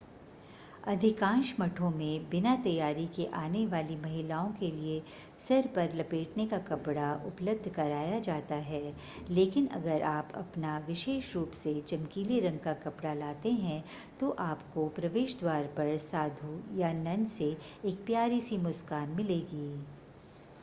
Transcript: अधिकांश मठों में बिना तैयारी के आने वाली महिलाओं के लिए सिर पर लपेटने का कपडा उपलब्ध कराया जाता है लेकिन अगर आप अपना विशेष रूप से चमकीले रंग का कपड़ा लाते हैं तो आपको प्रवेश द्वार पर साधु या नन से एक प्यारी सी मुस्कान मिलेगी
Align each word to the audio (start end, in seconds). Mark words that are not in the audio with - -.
अधिकांश 0.87 1.53
मठों 1.59 1.89
में 1.89 2.29
बिना 2.29 2.55
तैयारी 2.63 3.05
के 3.15 3.25
आने 3.39 3.65
वाली 3.73 3.95
महिलाओं 3.97 4.49
के 4.53 4.69
लिए 4.71 4.95
सिर 5.39 5.67
पर 5.75 5.93
लपेटने 5.95 6.45
का 6.47 6.57
कपडा 6.69 7.11
उपलब्ध 7.27 7.69
कराया 7.75 8.17
जाता 8.19 8.55
है 8.71 8.81
लेकिन 9.29 9.67
अगर 9.79 10.01
आप 10.13 10.31
अपना 10.37 10.77
विशेष 10.87 11.33
रूप 11.35 11.51
से 11.57 11.79
चमकीले 11.83 12.39
रंग 12.47 12.59
का 12.59 12.73
कपड़ा 12.85 13.13
लाते 13.13 13.51
हैं 13.61 13.83
तो 14.19 14.29
आपको 14.47 14.87
प्रवेश 14.95 15.37
द्वार 15.39 15.67
पर 15.77 15.95
साधु 16.09 16.59
या 16.79 16.91
नन 17.03 17.25
से 17.37 17.55
एक 17.85 18.05
प्यारी 18.05 18.41
सी 18.41 18.57
मुस्कान 18.59 19.15
मिलेगी 19.17 19.67